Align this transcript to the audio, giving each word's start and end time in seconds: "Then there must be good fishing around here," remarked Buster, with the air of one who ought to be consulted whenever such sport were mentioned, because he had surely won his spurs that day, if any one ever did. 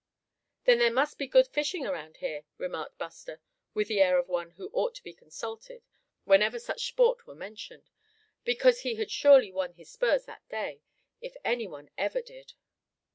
"Then 0.63 0.79
there 0.79 0.91
must 0.91 1.19
be 1.19 1.27
good 1.27 1.47
fishing 1.47 1.85
around 1.85 2.17
here," 2.17 2.41
remarked 2.57 2.97
Buster, 2.97 3.39
with 3.75 3.87
the 3.87 4.01
air 4.01 4.17
of 4.17 4.27
one 4.27 4.49
who 4.53 4.71
ought 4.73 4.95
to 4.95 5.03
be 5.03 5.13
consulted 5.13 5.83
whenever 6.23 6.57
such 6.57 6.87
sport 6.87 7.27
were 7.27 7.35
mentioned, 7.35 7.91
because 8.43 8.79
he 8.79 8.95
had 8.95 9.11
surely 9.11 9.51
won 9.51 9.73
his 9.73 9.91
spurs 9.91 10.25
that 10.25 10.49
day, 10.49 10.81
if 11.21 11.37
any 11.45 11.67
one 11.67 11.91
ever 11.99 12.23
did. 12.23 12.53